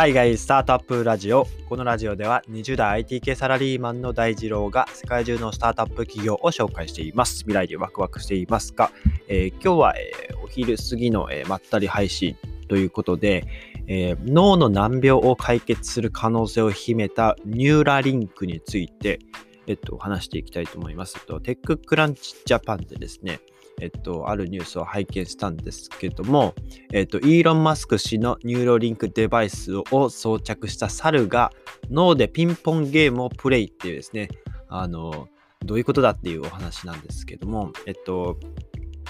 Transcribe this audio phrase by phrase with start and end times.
[0.00, 8.90] 海外スタートアップラジオこのラジオでは20代 IT 系サラリーマンの大二郎が世界中のスタートアップ企業を紹介しています未来でワクワクしていますが、
[9.28, 12.34] えー、今日は、えー、お昼過ぎの、えー、まったり配信
[12.66, 13.44] ということで、
[13.88, 19.18] え脳の難病を解決する可能性を秘めたニューラリンクについて、
[19.66, 21.26] えっと、話していきたいと思います。
[21.26, 23.40] とテッククランチジャパンでですね、
[23.80, 26.54] えっと、あるニュースを拝見したんですけども、
[26.92, 31.52] えっと、イーロン・マスク氏のニューロリンクデバイスを装着した猿が
[31.90, 34.28] 脳でピンポンゲームをプレイっていうですね、
[34.68, 35.28] あの、
[35.64, 38.38] どういうことだっていうお話なんですけども、えっと、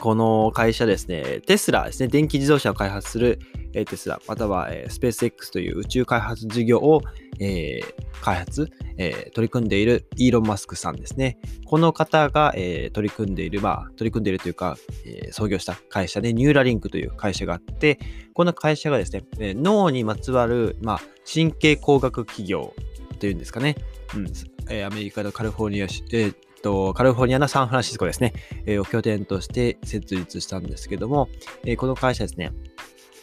[0.00, 3.38] この会社ですね、テスラですね、電気自動車を開発する
[3.72, 7.02] テスラ、またはスペース X という宇宙開発事業を、
[7.38, 7.80] え、
[8.22, 11.38] 開発、え、取り組んでいるイーロン・マスクさんですね。
[11.66, 17.98] この方が、え、取り組んでいる、まあ、取り組んでいるというか、え創業した会社で、ニューラリンクという会社があって、
[18.32, 22.74] この会社がですね、え脳にまつわる、まあ、神経工学企業
[23.18, 23.76] というんですかね。
[24.14, 24.32] うん
[24.68, 26.32] えアメリカのカリフォルニア、え
[26.66, 28.32] と、カリフォルニアのサンフランシスコですね、
[28.66, 31.28] えー、を拠点として設立したんですけども、
[31.64, 32.50] えー、この会社ですね、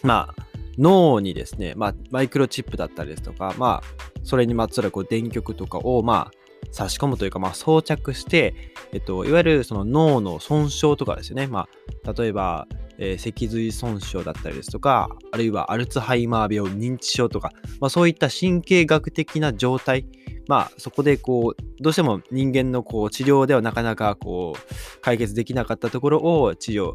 [0.02, 0.44] まあ、
[0.78, 6.32] 脳にですね、まあ、マイクロチップだったりですとか、まあ、それにまつわるこう電極とかを、まあ、
[6.72, 8.56] 差し込むというか、まあ、装着して、
[8.94, 11.48] えっと、いわゆるその脳の損傷とかですよね。
[11.48, 11.68] ま
[12.06, 20.06] あ、例えば、えー、脊髄損傷だったりですとか、あるいはアルツハイマー病、認知症とか、まあ、そういった神経学的な状態、
[20.48, 26.94] まあ、そこでこう、どうしても人間のこう治療ではなかなかこう解決できなかったところを治療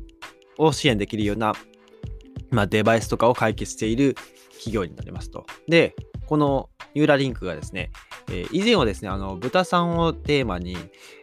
[0.59, 1.55] を支援できるような、
[2.51, 4.15] まあ、デバイスとかを解決している
[4.53, 5.47] 企業になりますと。
[5.69, 5.95] で、
[6.27, 7.91] このニューラリンクがですね、
[8.31, 10.77] えー、以前はですね、あの豚さんをテーマに、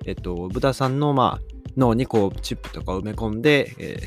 [0.05, 3.99] えっと、豚さんの、まあ、脳にこうチップとかを埋め込んで、え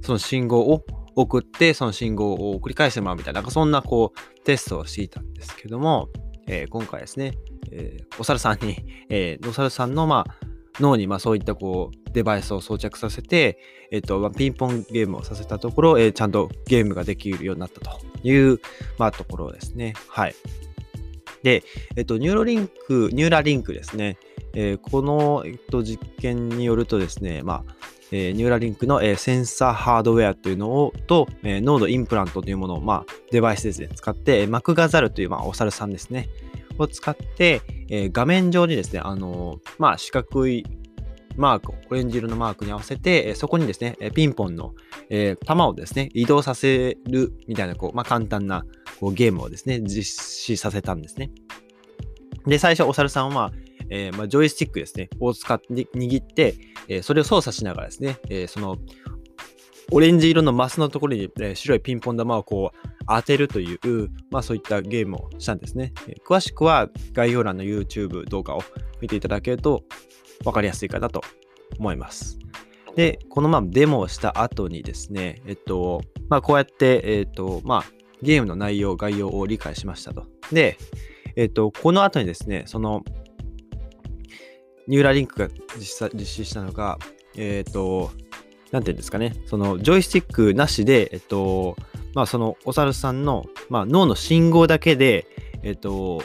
[0.00, 0.84] ー、その信号を
[1.14, 6.08] 送って、その信号を繰り返してもらうみたいな、なんかそんなこうテストをしていたんですけども、
[6.46, 7.34] えー、今回ですね、
[7.72, 8.76] えー、お猿さんに、
[9.08, 10.36] えー、お猿さんの、まあ、
[10.80, 13.58] 脳にまあそういったこうデバイスを装着させて、
[13.90, 18.60] えっとまあ、ピンポンゲームをさせたところ、えー、ちゃんとゲームができるようになったという、
[18.98, 19.94] まあ、ところですね。
[20.08, 20.34] はい。
[21.42, 21.64] で、
[21.96, 24.18] えっと、ニューロリンク、ニューラリンクですね。
[24.54, 27.74] えー、この、えっと、実験によるとですね、まあ、
[28.12, 36.28] えー、ニューラリンクの、えー、センサーハードウェアというのをと、えー、ノードインプラントというものを、まあ、デバイスですね、使って、マカクザルという、まあ、お猿さんですね。
[36.82, 40.64] を使って、えー、画面上にですね、あの、まあ、四角い
[41.36, 44.74] マーク、オレンジ色のマークに合わせて、そこにですね、ピンポンの、
[45.08, 48.64] えー、弾をですね、移動させるみたいな、こう、まあ、簡単な
[48.98, 51.30] こうゲームをですね、実施させたんですね。
[52.46, 53.52] で、最初、お猿さんは、
[53.90, 56.54] えー、まあ、ジョイスティックですね、を使って握って、
[56.88, 58.76] えー、それを操作しながらですね、え、その、
[59.92, 65.92] オレンジ色のマスのところに、え白いピンポン玉をこう当てるという、まあそういったゲームをしたんですね。
[66.08, 68.62] え詳しくは概要欄の YouTube 動画を
[69.00, 69.82] 見ていただけると
[70.44, 71.22] 分かりやすいかなと
[71.78, 72.38] 思います。
[72.94, 77.84] で、このままデモをした後にですね、えっと、まあこうやって、えっと、まあ
[78.22, 80.26] ゲームの内容、概要を理解しましたと。
[80.52, 80.76] で、
[81.36, 83.02] えっと、この後にですね、その、
[84.86, 86.98] ニューラリンクが実施したのが、
[87.36, 88.10] えっと、
[88.70, 91.76] なんていうんですかね、そのジョイスティックなしで、えっと、
[92.14, 95.26] まあそのお猿さんの、まあ、脳の信号だけで、
[95.62, 96.22] えっと、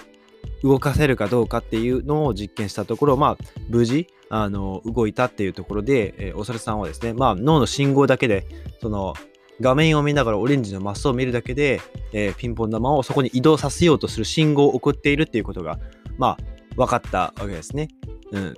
[0.64, 3.38] 動かせるかどうかっていうのを実験したところ、まあ
[3.70, 8.46] 無事、あの、動いたっていうところで、えー、お猿さんはですね、まあ脳の信号だけで、
[8.82, 9.16] その
[9.62, 11.82] 画面を見ながらオレンジのマスを見るだけで、
[12.12, 15.80] えー、ピンポン玉をそこに移動させようとする信号を送っているっていうことが、
[16.18, 16.38] まあ、
[16.76, 17.88] 分かったわけですね。
[18.32, 18.54] うん。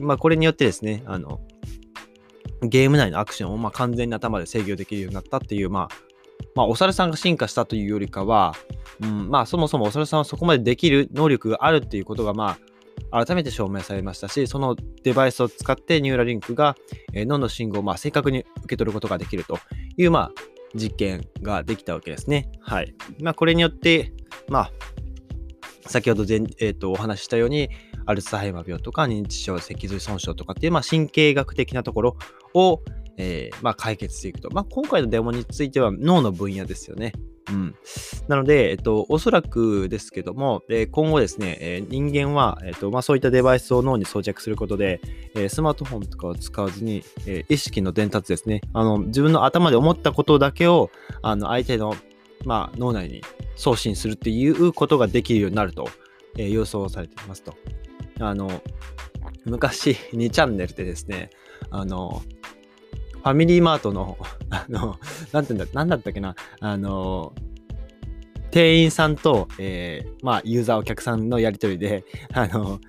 [0.00, 1.40] まあ、これによってですね、あの、
[2.62, 5.88] ゲーム内のアクションをま完全に頭で制御できるようになったっていう、まあ、
[6.54, 8.54] まあ、お猿さんが進化したというよりかは、
[9.00, 12.58] うん、まあ、そもそもお猿さんはそこまでできる能力があるっていうことが、ま
[13.10, 16.76] あ、改めて証明されましたし、そのデバイスを使ってニューラリンクが、
[17.14, 19.58] 脳の信号をま正確に受け取ることができると
[19.96, 20.30] いう、まあ、
[20.74, 22.50] 実験ができたわけですね。
[22.60, 22.94] はい。
[23.20, 24.12] まあ、これによって、
[24.48, 24.72] まあ、
[25.86, 27.68] 先ほど前、えー、とお話ししたように、
[28.06, 32.16] アルツハイマー病とか認知症、脊髄損傷とかっていう、まあ、神経学的なところ
[32.54, 32.80] を、
[33.16, 34.50] えー、まあ、解決していくと。
[34.50, 37.12] まあ、今回のデモについては脳の分野ですよね。
[37.50, 37.74] うん。
[38.28, 45.00] なので、えっと、おそらくですけども、えー、今後ですね、えー、人間は、えっと、まあ、そういったデバイスを脳に装着することで、
[45.34, 50.90] えー、スマートフォンとかを使わずに、え意識の伝達ですね、あの、自分の頭で思ったことだけを、
[51.22, 51.96] あの、相手の、
[52.44, 53.22] まあ、脳内に
[53.56, 55.88] 送信するっていうことができるようになると、
[56.38, 57.54] え予想されていますと。
[58.20, 58.62] あの、
[59.44, 61.30] 昔2チャンネルでですね、
[61.70, 62.22] あの、
[63.22, 64.18] ファミリーマートの、
[64.50, 64.98] あの、
[65.32, 67.32] なんていうんだ、なんだったっけな、あの、
[68.50, 72.04] 店員さんと、えー、まあ、ユーザー、お客さんのやり取りで、
[72.34, 72.80] あの、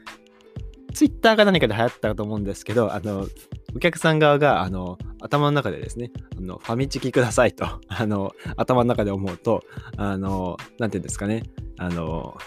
[0.93, 3.27] ツイッターか何かで流行ったと思うんですけど、あの、
[3.75, 9.61] お客さん側が、あの、頭の中でですね、あの、ファミチキくださいと、あの、頭の中で思うと、
[9.97, 11.43] あの、なんていうんですかね、
[11.77, 12.37] あの、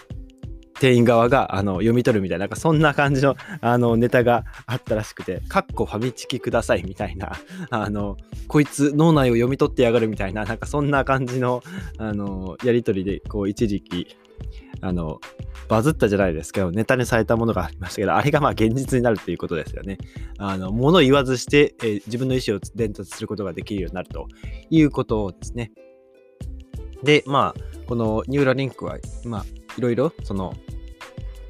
[0.79, 7.33] 店員側があの読み取るみたいな、なんかそんな感じのあのネタがあったらしくて、かっこファミチキくださいみたいな、
[7.69, 11.61] あの、こいつ脳内を読み取ってやがるみたいな、なんかそんな感じの、
[11.97, 14.17] あの、やりとりで、こう一時期、
[14.81, 15.19] あの、
[15.67, 19.97] バズったじゃないですけど、ネタにされたものがありましたけど、あれがまあ現実になるということですよね。
[20.37, 24.27] あの、物言わずして、えー、自分の意思を伝達することができるようになると
[24.69, 25.71] いうことですね。
[27.03, 29.45] で、まあ、このニューラリンクは、まあ、
[29.77, 30.53] いろいろ、その、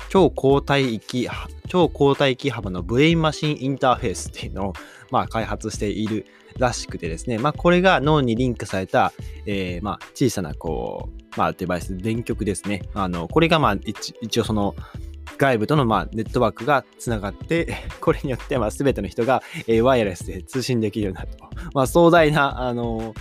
[0.10, 1.28] 超高帯域、
[1.68, 4.74] 超高帯域幅のブレインマシンインターフェースっていうのを、
[5.12, 6.26] まあ、開発している
[6.58, 9.14] らしくてですね、まあ、これが脳にリンクされた、
[9.46, 12.84] えー、まあ、小さな、こう、まあ、デバイス、電極ですね。
[12.94, 14.76] あの、これが、まあ、一応その、
[15.38, 19.44] 外部とのまあネットワークがつながって、 これによってまあ全ての人が、
[19.84, 21.46] ワイヤレスで通信できるようになると。
[21.74, 23.14] まあ、壮大な、あの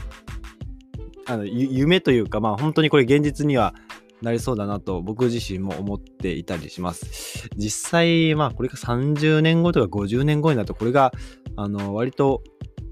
[1.28, 3.74] あの夢というか、まあ、本当にこれ現実には
[4.22, 7.48] なりそうだなと僕自身も思っていたりします。
[7.56, 11.12] 実際、まあこれが30年後とか50年後になるとこれが
[11.56, 12.42] あの割と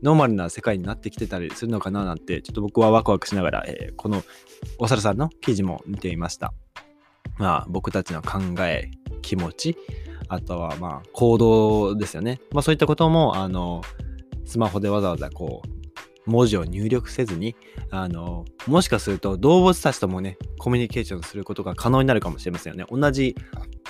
[0.03, 4.23] ノーマルな世界になってきてたりするのかななんてちょっと僕はワクワクしながら、えー、この
[4.79, 6.53] お猿さんの記事も見ていました。
[7.39, 8.91] まあ僕たちの考え、
[9.23, 9.77] 気持ち、
[10.29, 12.41] あとはまあ行動ですよね。
[12.53, 13.83] まあそういったこともあの
[14.45, 15.74] スマホでわざわざこう
[16.27, 17.57] 文字を入力せずに、
[17.91, 22.85] あの、もしかすると動物たちともね、コミュニケーションすることが可能になるかもしれませんよね。
[22.91, 23.37] 同じ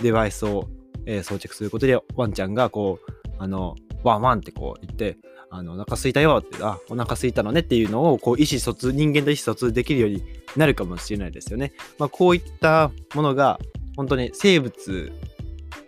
[0.02, 0.68] デバイスを、
[1.06, 5.18] えー、装着することで、ワンちゃんがこう、あの、ワンワンってこう言って、
[5.50, 10.22] あの、お腹すいたよって、あ、お腹すいたのねっていうのを、こう、意思疎通、人間と意思疎通できるように
[10.56, 11.72] なるかもしれないですよね。
[11.98, 13.60] まあ、こういったものが、
[13.96, 15.12] 本当に生物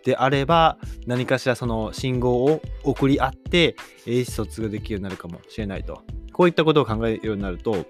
[0.05, 3.75] であれば何かしらその信号を送り合って
[4.07, 6.03] 意思疎通ができるようになるかもしれないと
[6.37, 7.87] こういったことを考えるようになると、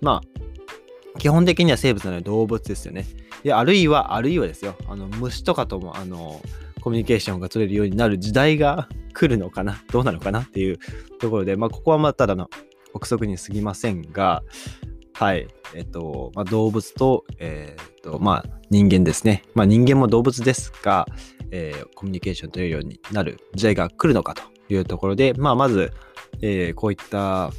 [0.00, 3.04] まあ、基本的には生物なので動物ですよね。
[3.42, 6.40] で、あるいは、あるいはですよ、あの虫とかとも、あの、
[6.80, 10.78] コミュニケーションが取れるようになる時代が 来るのかな、どうなのかなっていう
[11.18, 12.48] ところで、まあ、ここはまあ、ただの
[12.94, 14.42] 憶測に過ぎませんが、
[15.12, 19.42] はい、えっと、まあ、動物と、えー、っと、まあ、人間ですね。
[19.54, 21.06] まあ、人間も動物ですが、
[21.50, 24.42] えー、コミュニケーション取れるようになる時代が来るのかと
[24.72, 25.92] いうところで、まあ、まず、
[26.40, 27.50] えー、こういった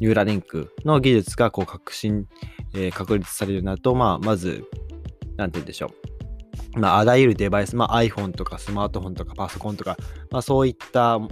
[0.00, 2.26] ニューラリンクの技術がこう革新、
[2.74, 4.64] えー、確立されるなと、まあ、まず、
[5.36, 5.90] なんて言うんでしょ
[6.74, 6.78] う。
[6.78, 9.96] まあ、あらゆるデバイス、まあ、iPhone とかスマートフォンとかパソコンとか、
[10.30, 11.28] まあ、そういったも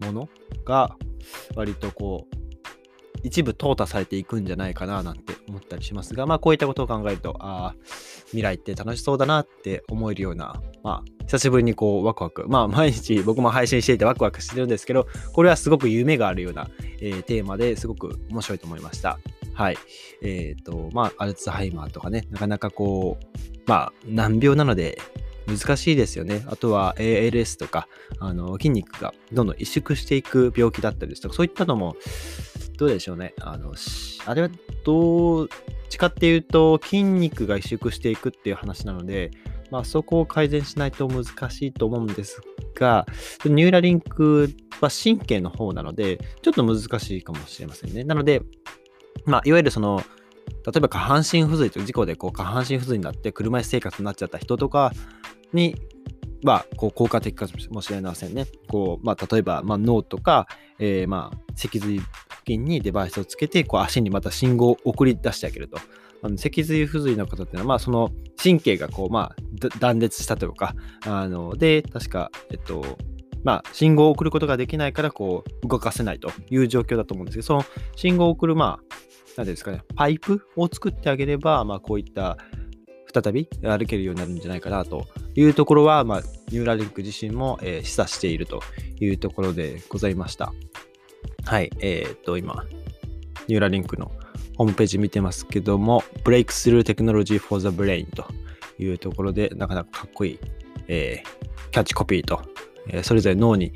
[0.00, 0.28] の
[0.64, 0.96] が
[1.54, 2.37] 割とこう
[3.22, 7.74] 一部淘汰されていくんじゃないかななんて思ったりしますが、まあこういったことを考えると、ああ、
[8.26, 16.68] 未来って楽しそうだなって思えるような、まあ久しぶりにこうワクワク、まあ毎日僕も配信していてワクワクしてるんですけど、これはすごく夢があるような、
[17.00, 19.18] えー、テーマですごく面白いと思いました。
[19.54, 19.78] はい。
[20.22, 24.98] えっ、ー、と、まあアルツハイマーとかね、なかなかこう、まあ難病なので
[25.48, 26.44] 難しいですよね。
[26.46, 27.88] あとは ALS とか、
[28.20, 31.96] あの筋肉がどんどん萎縮していく病気だったりですとか、そういったのも
[32.78, 33.34] どうでしょうね。
[33.40, 33.74] あの、
[34.26, 34.50] あれは
[34.84, 35.48] どっ
[35.88, 39.30] ちかっていうと、筋肉が萎縮していくっていう話なので、
[39.70, 42.40] まあ、そこを改善しないと難しいと思うんです
[42.74, 43.06] が、
[43.44, 44.50] ニューラリンク
[44.80, 48.04] は神経の方なので、ちょっと難しいかもしれませんね。
[48.04, 48.42] なので、
[49.26, 50.02] まあ、いわゆるその、
[50.64, 54.92] 例えば下半身不随という事故でこう下半身不随になって車椅子生活になっちゃった人とか
[55.52, 55.74] に
[56.44, 58.46] はこう効果的かもしれませんね。
[58.68, 60.46] こうまあ、例えば、まあ、脳とか、
[60.78, 62.10] えー、まあ脊髄付
[62.44, 65.78] 近にデバイスをつけてこう足にまた信号を送り出してあげると。
[66.22, 68.10] あの脊髄不随の方っていうのは、まあ、その
[68.42, 70.74] 神経がこう、まあ、断裂したというか、
[71.06, 72.84] あので、確か、えっと、
[73.44, 77.64] まあ、信号を送ることができないから、こう、動かせないという状況だと思うんですけど、その
[77.94, 78.94] 信号を送る、まあ、
[79.36, 82.36] 何ですかね、パイプを作ってあげれば、まあ、こういった
[83.12, 88.60] 再び歩けるようになるんじゃないかなというところは、まあ、ニューラリンク自身も、えー、示唆していると
[89.00, 90.52] いうところでございました。
[91.44, 92.64] はい、えー、っと、今、
[93.46, 94.10] ニューラリンクの
[94.56, 98.26] ホームページ見てますけども、Breakthrough Technology for the Brain と
[98.78, 100.38] いうところで、なかなかかっこいい、
[100.88, 102.42] えー、キャッチコピーと、
[102.88, 103.72] えー、それぞれ脳に、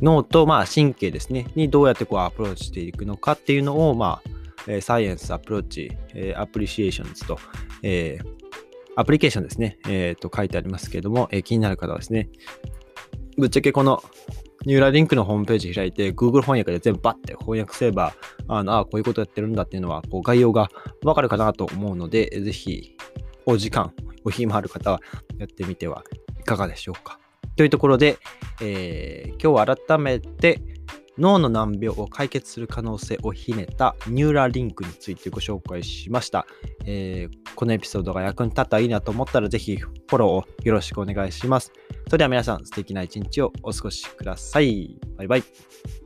[0.00, 4.20] 脳とまあ神経ですね、にどうやってこうアプローチしていくのかっていうのを、ま
[4.66, 5.92] あ、サイエンスアプローチ、
[6.36, 7.38] appreciations と、
[7.82, 8.41] えー、
[8.96, 12.28] アプリケーションですね、えー、と書いてありますけれども、えー、気になる方はですね、
[13.38, 14.02] ぶっちゃけこの
[14.64, 18.14] ニューラリンクのホームページ開いて、Google 翻訳で全部バッて翻訳すれば、
[18.48, 20.68] あのあ、こういうことやってるんだっていうのは、こう概要が
[21.04, 22.96] わかるかなと思うので、ぜひ、
[23.46, 23.92] お時間、
[24.24, 25.00] お暇ある方は
[25.38, 26.04] やってみては
[26.40, 27.18] いかがでしょうか。
[27.56, 28.18] というところで、
[28.60, 30.62] えー、今日は改めて、
[31.18, 36.46] 脳の難病を解決する可能性を秘めたニューラリンクについてご紹介しました。
[36.84, 41.72] えー、このエピソードが役に立ったらいいなと思ったらぜひフォローをよろしくお願いします。
[42.06, 44.98] それでは皆さん素敵な一日をお過ごしください。
[45.16, 46.01] バイバイ。